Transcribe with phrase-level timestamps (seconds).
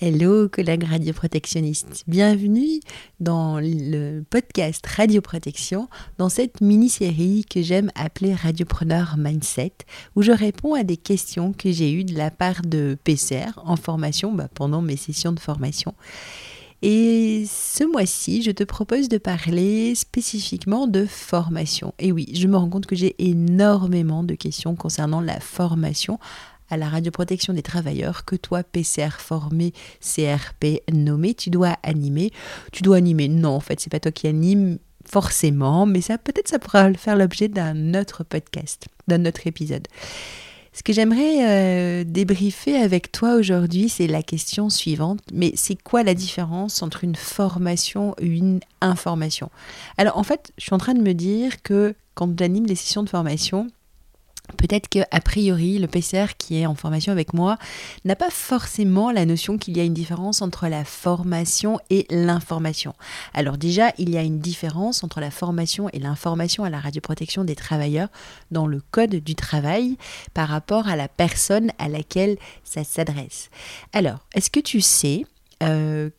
[0.00, 2.78] Hello collègues radioprotectionnistes, bienvenue
[3.18, 9.72] dans le podcast Radioprotection, dans cette mini-série que j'aime appeler Radiopreneur Mindset,
[10.14, 13.74] où je réponds à des questions que j'ai eues de la part de PCR en
[13.74, 15.94] formation bah, pendant mes sessions de formation.
[16.82, 21.92] Et ce mois-ci, je te propose de parler spécifiquement de formation.
[21.98, 26.20] Et oui, je me rends compte que j'ai énormément de questions concernant la formation
[26.70, 32.30] à la radioprotection des travailleurs que toi, PCR formé, CRP nommé, tu dois animer.
[32.72, 33.28] Tu dois animer.
[33.28, 37.16] Non, en fait, c'est pas toi qui anime forcément, mais ça peut-être ça pourra faire
[37.16, 39.88] l'objet d'un autre podcast, d'un autre épisode.
[40.78, 45.18] Ce que j'aimerais euh, débriefer avec toi aujourd'hui, c'est la question suivante.
[45.32, 49.50] Mais c'est quoi la différence entre une formation et une information?
[49.96, 53.02] Alors en fait, je suis en train de me dire que quand j'anime des sessions
[53.02, 53.66] de formation,
[54.56, 57.58] Peut-être que a priori, le PCR qui est en formation avec moi
[58.04, 62.94] n'a pas forcément la notion qu'il y a une différence entre la formation et l'information.
[63.34, 67.44] Alors déjà, il y a une différence entre la formation et l'information à la radioprotection
[67.44, 68.08] des travailleurs
[68.50, 69.96] dans le code du travail
[70.32, 73.50] par rapport à la personne à laquelle ça s'adresse.
[73.92, 75.26] Alors, est-ce que tu sais
[75.62, 76.10] euh,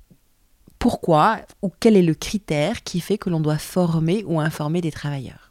[0.78, 4.92] pourquoi ou quel est le critère qui fait que l'on doit former ou informer des
[4.92, 5.49] travailleurs?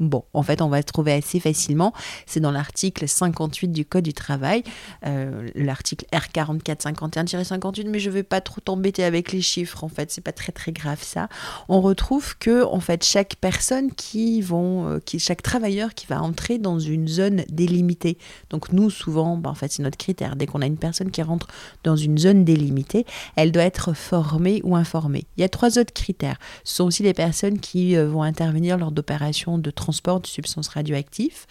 [0.00, 1.92] Bon, en fait, on va trouver assez facilement.
[2.26, 4.62] C'est dans l'article 58 du Code du travail,
[5.04, 10.12] euh, l'article R4451-58, mais je ne vais pas trop t'embêter avec les chiffres, en fait,
[10.12, 11.28] c'est pas très très grave ça.
[11.68, 16.58] On retrouve que, en fait, chaque personne qui vont, euh, chaque travailleur qui va entrer
[16.58, 18.18] dans une zone délimitée.
[18.50, 20.36] Donc, nous, souvent, ben, en fait, c'est notre critère.
[20.36, 21.48] Dès qu'on a une personne qui rentre
[21.82, 23.04] dans une zone délimitée,
[23.34, 25.24] elle doit être formée ou informée.
[25.36, 26.38] Il y a trois autres critères.
[26.62, 30.26] Ce sont aussi les personnes qui euh, vont intervenir lors d'opérations de transport transport de
[30.26, 31.46] substances radioactives,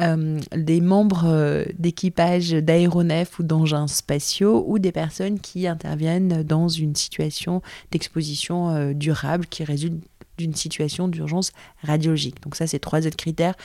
[0.00, 6.68] euh, des membres euh, d'équipage d'aéronefs ou d'engins spatiaux ou des personnes qui interviennent dans
[6.68, 7.60] une situation
[7.90, 10.02] d'exposition euh, durable qui résulte
[10.38, 11.52] d'une situation d'urgence
[11.82, 12.42] radiologique.
[12.42, 13.56] Donc ça, c'est trois autres critères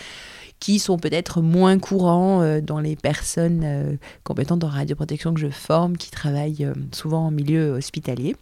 [0.60, 6.12] qui sont peut-être moins courants dans les personnes compétentes en radioprotection que je forme, qui
[6.12, 8.36] travaillent souvent en milieu hospitalier.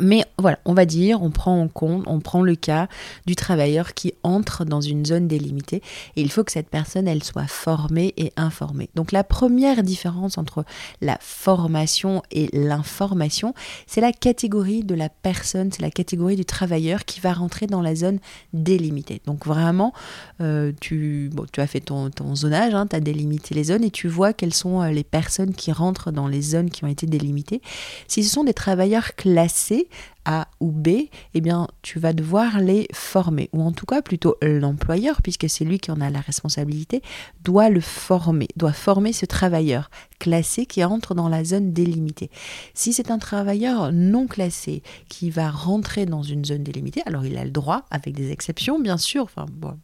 [0.00, 2.88] Mais voilà, on va dire, on prend en compte, on prend le cas
[3.26, 5.82] du travailleur qui entre dans une zone délimitée
[6.16, 8.88] et il faut que cette personne, elle soit formée et informée.
[8.94, 10.64] Donc la première différence entre
[11.00, 13.52] la formation et l'information,
[13.86, 17.82] c'est la catégorie de la personne, c'est la catégorie du travailleur qui va rentrer dans
[17.82, 18.20] la zone
[18.52, 19.20] délimitée.
[19.26, 19.92] Donc vraiment,
[20.40, 24.32] euh, tu, as fait ton, zonage, hein, tu as délimité les zones et tu vois
[24.32, 27.60] quelles sont euh, les personnes qui rentrent dans les zones qui ont été délimitées.
[28.06, 29.79] Si ce sont des travailleurs classés,
[30.24, 30.88] a ou B,
[31.34, 33.48] eh bien, tu vas devoir les former.
[33.52, 37.02] Ou en tout cas, plutôt l'employeur, puisque c'est lui qui en a la responsabilité,
[37.42, 42.30] doit le former, doit former ce travailleur classé qui entre dans la zone délimitée.
[42.74, 47.38] Si c'est un travailleur non classé qui va rentrer dans une zone délimitée, alors il
[47.38, 49.28] a le droit, avec des exceptions, bien sûr,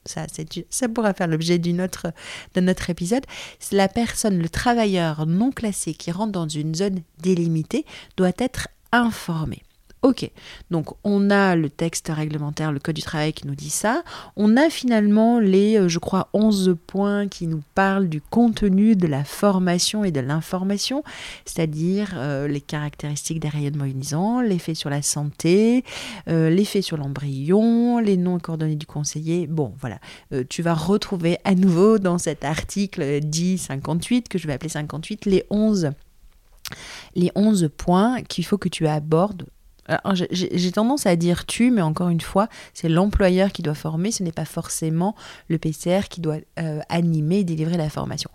[0.05, 0.27] ça,
[0.71, 2.09] ça pourra faire l'objet d'un autre,
[2.57, 3.25] autre épisode,
[3.73, 7.85] la personne, le travailleur non classé qui rentre dans une zone délimitée
[8.17, 9.63] doit être informé.
[10.07, 10.31] Ok,
[10.71, 14.05] donc on a le texte réglementaire, le Code du travail qui nous dit ça.
[14.37, 19.09] On a finalement les, euh, je crois, 11 points qui nous parlent du contenu de
[19.09, 21.03] la formation et de l'information,
[21.45, 25.85] c'est-à-dire euh, les caractéristiques des rayonnements ionisants, l'effet sur la santé,
[26.29, 29.49] euh, l'effet sur l'embryon, les noms coordonnés du conseiller.
[29.49, 29.99] Bon, voilà,
[30.49, 35.27] tu vas retrouver à nouveau dans cet article dit 58, que je vais appeler 58,
[35.27, 35.91] les 11
[37.15, 39.47] les 11 points qu'il faut que tu abordes
[40.31, 44.23] j'ai tendance à dire tu, mais encore une fois, c'est l'employeur qui doit former, ce
[44.23, 45.15] n'est pas forcément
[45.49, 48.31] le PCR qui doit euh, animer et délivrer la formation.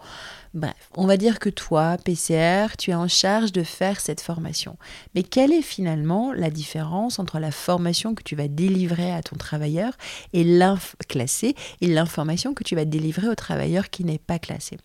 [0.53, 4.75] Bref, on va dire que toi, PCR, tu es en charge de faire cette formation.
[5.15, 9.37] Mais quelle est finalement la différence entre la formation que tu vas délivrer à ton
[9.37, 9.93] travailleur
[10.33, 14.77] et et l'information que tu vas délivrer au travailleur qui n'est pas classé?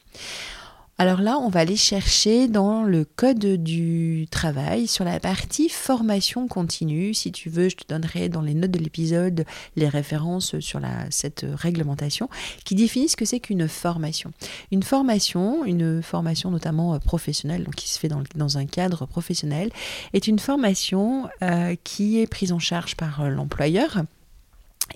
[0.99, 6.49] Alors là, on va aller chercher dans le code du travail sur la partie formation
[6.49, 7.13] continue.
[7.13, 9.45] Si tu veux, je te donnerai dans les notes de l'épisode
[9.77, 12.31] les références sur cette réglementation
[12.65, 14.33] qui définit ce que c'est qu'une formation.
[14.73, 19.73] Une formation, une formation notamment professionnelle, donc qui se fait dans, dans un cadre professionnel,
[20.15, 24.03] est une formation euh, qui est prise en charge par euh, l'employeur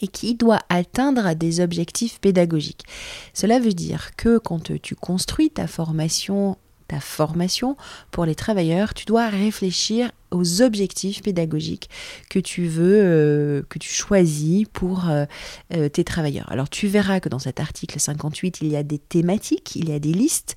[0.00, 2.84] et qui doit atteindre des objectifs pédagogiques.
[3.34, 6.56] Cela veut dire que quand tu construis ta formation,
[6.88, 7.76] ta formation
[8.10, 11.88] pour les travailleurs, tu dois réfléchir aux objectifs pédagogiques
[12.28, 15.24] que tu veux, euh, que tu choisis pour euh,
[15.74, 16.50] euh, tes travailleurs.
[16.50, 19.92] Alors tu verras que dans cet article 58, il y a des thématiques, il y
[19.92, 20.56] a des listes.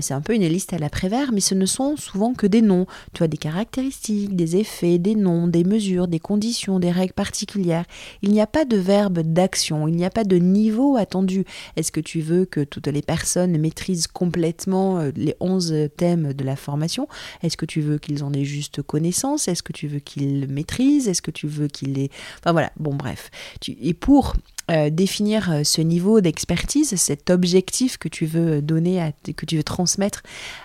[0.00, 2.62] c'est un peu une liste à la Prévert, mais ce ne sont souvent que des
[2.62, 2.86] noms.
[3.12, 7.84] Tu as des caractéristiques, des effets, des noms, des mesures, des conditions, des règles particulières.
[8.22, 11.44] Il n'y a pas de verbe d'action, il n'y a pas de niveau attendu.
[11.76, 16.56] Est-ce que tu veux que toutes les personnes maîtrisent complètement les 11 thèmes de la
[16.56, 17.08] formation?
[17.42, 19.05] Est-ce que tu veux qu'ils en aient juste connaissance?
[19.48, 22.10] Est-ce que tu veux qu'ils maîtrisent Est-ce que tu veux qu'ils les...
[22.38, 23.30] Enfin voilà, bon bref.
[23.68, 24.34] Et pour
[24.68, 29.56] euh, définir euh, ce niveau d'expertise, cet objectif que tu veux donner, à, que tu
[29.56, 30.24] veux transmettre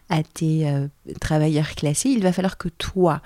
[0.09, 0.88] à tes euh,
[1.19, 3.21] travailleurs classés, il va falloir que toi,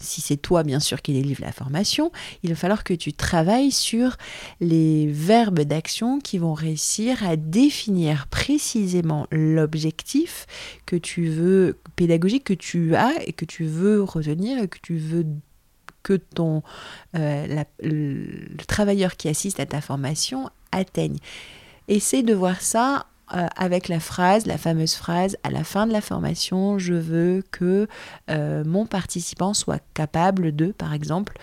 [0.00, 2.12] si c'est toi bien sûr qui délivre la formation,
[2.42, 4.16] il va falloir que tu travailles sur
[4.60, 10.46] les verbes d'action qui vont réussir à définir précisément l'objectif
[10.86, 14.96] que tu veux pédagogique que tu as et que tu veux retenir et que tu
[14.96, 15.26] veux
[16.02, 16.62] que ton
[17.16, 21.16] euh, le travailleur qui assiste à ta formation atteigne.
[21.88, 25.92] Essaie de voir ça euh, avec la phrase, la fameuse phrase, à la fin de
[25.92, 27.88] la formation, je veux que
[28.30, 31.38] euh, mon participant soit capable de, par exemple,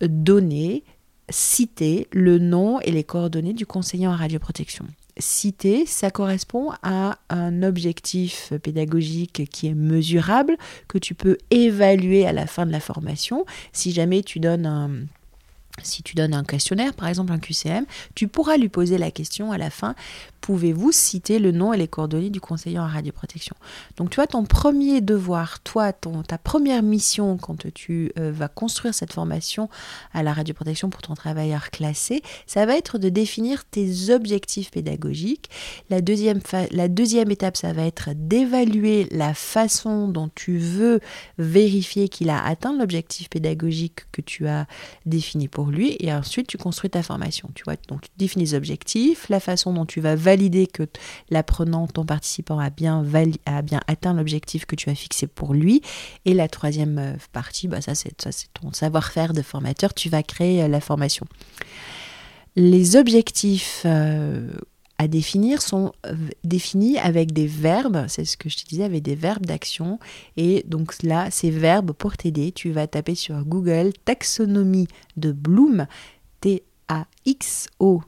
[0.00, 0.84] donner,
[1.30, 4.86] citer le nom et les coordonnées du conseiller en radioprotection.
[5.18, 10.58] Citer, ça correspond à un objectif pédagogique qui est mesurable,
[10.88, 13.46] que tu peux évaluer à la fin de la formation.
[13.72, 14.90] Si jamais tu donnes un
[15.82, 17.84] si tu donnes un questionnaire, par exemple un QCM,
[18.14, 19.94] tu pourras lui poser la question à la fin
[20.46, 23.56] pouvez-vous citer le nom et les coordonnées du conseiller en radioprotection?
[23.96, 28.46] Donc tu vois, ton premier devoir, toi, ton, ta première mission quand tu euh, vas
[28.46, 29.68] construire cette formation
[30.14, 35.50] à la radioprotection pour ton travailleur classé, ça va être de définir tes objectifs pédagogiques.
[35.90, 36.38] La deuxième,
[36.70, 41.00] la deuxième étape, ça va être d'évaluer la façon dont tu veux
[41.38, 44.68] vérifier qu'il a atteint l'objectif pédagogique que tu as
[45.06, 45.96] défini pour lui.
[45.98, 47.50] Et ensuite, tu construis ta formation.
[47.56, 50.82] Tu vois, donc tu définis les objectifs, la façon dont tu vas valider valider que
[51.30, 53.02] l'apprenant, ton participant a bien,
[53.46, 55.80] a bien atteint l'objectif que tu as fixé pour lui.
[56.26, 58.14] Et la troisième euh, partie, bah ça c'est
[58.52, 61.26] ton savoir-faire de formateur, tu vas créer euh, la formation.
[62.54, 64.50] Les objectifs euh,
[64.98, 65.92] à définir sont
[66.44, 69.98] définis avec des verbes, c'est ce que je te disais, avec des verbes d'action.
[70.36, 75.86] Et donc là, ces verbes, pour t'aider, tu vas taper sur Google taxonomie de Bloom,
[76.40, 78.02] T-A-X-O,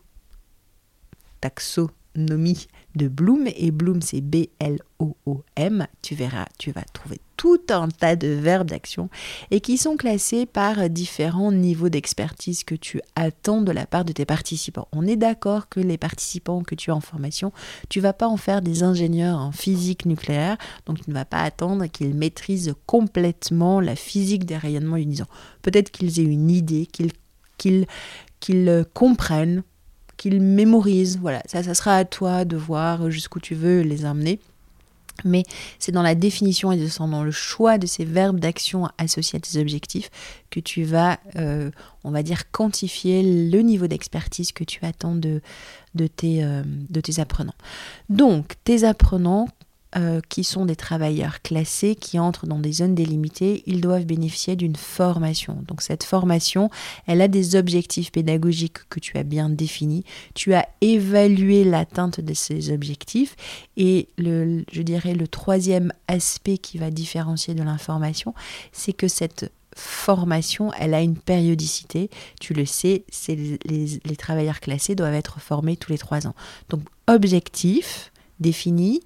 [1.40, 5.86] taxo Nomi de Bloom et Bloom c'est B-L-O-O-M.
[6.02, 9.08] Tu verras, tu vas trouver tout un tas de verbes d'action
[9.50, 14.12] et qui sont classés par différents niveaux d'expertise que tu attends de la part de
[14.12, 14.88] tes participants.
[14.92, 17.52] On est d'accord que les participants que tu as en formation,
[17.88, 21.42] tu vas pas en faire des ingénieurs en physique nucléaire, donc tu ne vas pas
[21.42, 25.28] attendre qu'ils maîtrisent complètement la physique des rayonnements ionisants.
[25.62, 27.12] Peut-être qu'ils aient une idée, qu'ils
[27.58, 27.86] qu'ils
[28.94, 29.62] comprennent
[30.18, 31.18] qu'ils mémorisent.
[31.18, 34.38] Voilà, ça, ça sera à toi de voir jusqu'où tu veux les amener.
[35.24, 35.42] Mais
[35.78, 39.58] c'est dans la définition et dans le choix de ces verbes d'action associés à tes
[39.60, 40.10] objectifs
[40.50, 41.70] que tu vas, euh,
[42.04, 45.40] on va dire, quantifier le niveau d'expertise que tu attends de,
[45.94, 47.54] de, tes, euh, de tes apprenants.
[48.08, 49.48] Donc, tes apprenants,
[49.96, 54.54] euh, qui sont des travailleurs classés, qui entrent dans des zones délimitées, ils doivent bénéficier
[54.54, 55.64] d'une formation.
[55.66, 56.68] Donc cette formation,
[57.06, 60.04] elle a des objectifs pédagogiques que tu as bien définis.
[60.34, 63.34] Tu as évalué l'atteinte de ces objectifs.
[63.78, 68.34] Et le, je dirais le troisième aspect qui va différencier de l'information,
[68.72, 72.10] c'est que cette formation, elle a une périodicité.
[72.40, 76.34] Tu le sais, les, les travailleurs classés doivent être formés tous les trois ans.
[76.68, 79.00] Donc objectif défini,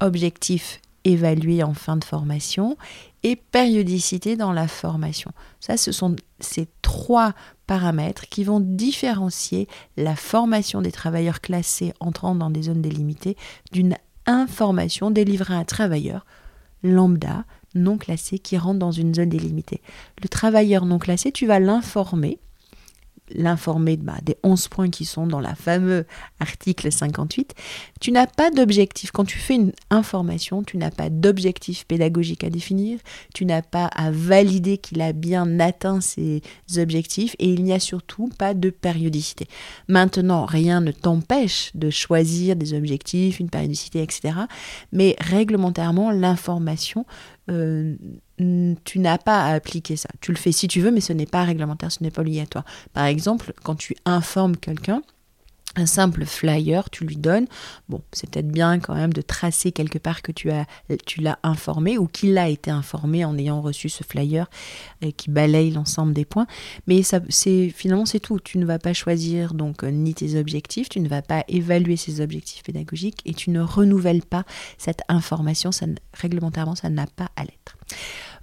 [0.00, 2.76] objectif évalué en fin de formation
[3.22, 5.30] et périodicité dans la formation.
[5.60, 7.32] Ça, ce sont ces trois
[7.66, 13.36] paramètres qui vont différencier la formation des travailleurs classés entrant dans des zones délimitées
[13.72, 16.26] d'une information délivrée à un travailleur
[16.82, 19.82] lambda non classé qui rentre dans une zone délimitée.
[20.22, 22.38] Le travailleur non classé, tu vas l'informer
[23.34, 26.06] l'informer bah, des 11 points qui sont dans la fameux
[26.40, 27.54] article 58,
[28.00, 29.10] tu n'as pas d'objectif.
[29.10, 32.98] Quand tu fais une information, tu n'as pas d'objectif pédagogique à définir,
[33.34, 36.42] tu n'as pas à valider qu'il a bien atteint ses
[36.76, 39.46] objectifs et il n'y a surtout pas de périodicité.
[39.88, 44.34] Maintenant, rien ne t'empêche de choisir des objectifs, une périodicité, etc.
[44.92, 47.06] Mais réglementairement, l'information
[47.50, 47.96] euh,
[48.38, 50.08] tu n'as pas à appliquer ça.
[50.20, 52.64] Tu le fais si tu veux, mais ce n'est pas réglementaire, ce n'est pas obligatoire.
[52.92, 55.02] Par exemple, quand tu informes quelqu'un,
[55.76, 57.46] un simple flyer, tu lui donnes.
[57.88, 60.64] Bon, c'est peut-être bien quand même de tracer quelque part que tu as,
[61.04, 64.48] tu l'as informé ou qu'il a été informé en ayant reçu ce flyer
[65.16, 66.46] qui balaye l'ensemble des points.
[66.86, 67.02] Mais
[67.74, 68.40] finalement c'est tout.
[68.40, 71.96] Tu ne vas pas choisir donc euh, ni tes objectifs, tu ne vas pas évaluer
[71.96, 74.44] ces objectifs pédagogiques et tu ne renouvelles pas
[74.78, 75.72] cette information.
[75.72, 77.65] Ça, réglementairement, ça n'a pas à l'être.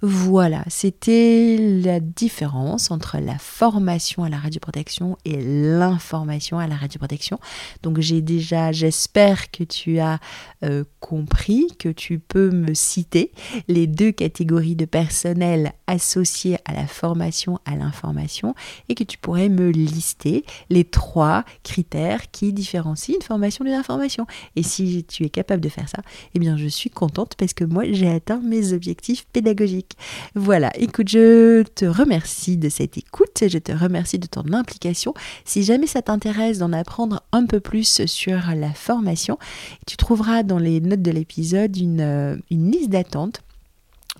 [0.06, 7.40] Voilà, c'était la différence entre la formation à la radioprotection et l'information à la radioprotection.
[7.82, 10.18] Donc j'ai déjà, j'espère que tu as
[10.62, 13.32] euh, compris, que tu peux me citer
[13.66, 18.54] les deux catégories de personnel associées à la formation à l'information
[18.88, 24.26] et que tu pourrais me lister les trois critères qui différencient une formation d'une information.
[24.56, 26.02] Et si tu es capable de faire ça,
[26.34, 29.96] eh bien je suis contente parce que moi j'ai atteint mes objectifs pédagogiques.
[30.34, 35.14] Voilà, écoute, je te remercie de cette écoute, je te remercie de ton implication.
[35.44, 39.38] Si jamais ça t'intéresse d'en apprendre un peu plus sur la formation,
[39.86, 43.42] tu trouveras dans les notes de l'épisode une, euh, une liste d'attente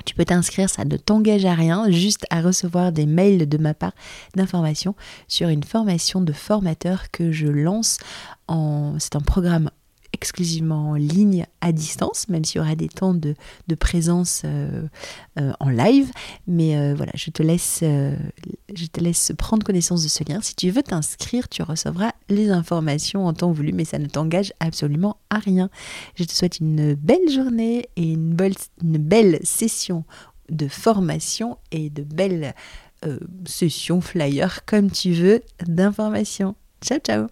[0.05, 3.75] tu peux t'inscrire, ça ne t'engage à rien, juste à recevoir des mails de ma
[3.75, 3.93] part
[4.35, 4.95] d'informations
[5.29, 7.99] sur une formation de formateur que je lance
[8.49, 8.97] en.
[8.99, 9.71] C'est un programme
[10.15, 13.35] exclusivement en ligne à distance, même s'il y aura des temps de,
[13.79, 14.85] présence euh,
[15.39, 16.11] euh, en live.
[16.47, 17.85] Mais euh, voilà, je te, laisse,
[18.77, 20.41] je te laisse prendre connaissance de ce lien.
[20.43, 24.53] Si tu veux t'inscrire, tu recevras les informations en temps voulu, mais ça ne t'engage
[24.61, 25.71] absolument à rien.
[26.17, 30.05] Je te souhaite une belle journée et une belle, session
[30.49, 32.55] de formation et de belles
[33.47, 36.55] sessions flyer, comme tu veux, d'information.
[36.83, 37.27] Ciao, ciao